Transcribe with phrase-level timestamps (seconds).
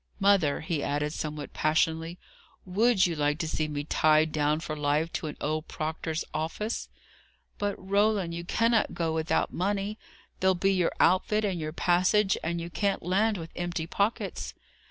[0.19, 2.17] Mother!" he added somewhat passionately,
[2.65, 6.89] "would you like to see me tied down for life to an old proctor's office?"
[7.59, 9.99] "But, Roland, you cannot go out without money.
[10.39, 14.55] There'll be your outfit and your passage; and you can't land with empty pockets."